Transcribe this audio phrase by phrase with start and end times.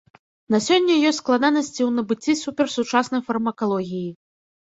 [0.53, 4.09] На сёння ёсць складанасці ў набыцці суперсучаснай фармакалогіі.